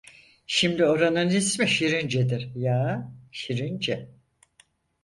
[0.47, 2.49] Şimdi oranın ismi Şirince'dir…
[2.55, 3.11] Ya…
[3.31, 4.09] Şirince…